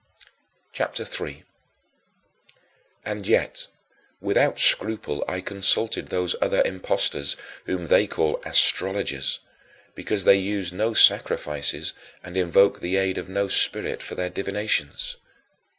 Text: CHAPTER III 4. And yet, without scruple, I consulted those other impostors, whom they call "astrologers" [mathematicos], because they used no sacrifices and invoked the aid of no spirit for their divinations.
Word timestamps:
CHAPTER 0.73 1.03
III 1.03 1.33
4. 1.33 1.43
And 3.05 3.27
yet, 3.27 3.67
without 4.19 4.59
scruple, 4.59 5.23
I 5.27 5.41
consulted 5.41 6.07
those 6.07 6.35
other 6.41 6.63
impostors, 6.65 7.37
whom 7.67 7.85
they 7.85 8.07
call 8.07 8.41
"astrologers" 8.43 9.41
[mathematicos], 9.93 9.93
because 9.93 10.23
they 10.23 10.37
used 10.37 10.73
no 10.73 10.95
sacrifices 10.95 11.93
and 12.23 12.35
invoked 12.35 12.81
the 12.81 12.97
aid 12.97 13.19
of 13.19 13.29
no 13.29 13.47
spirit 13.47 14.01
for 14.01 14.15
their 14.15 14.31
divinations. 14.31 15.17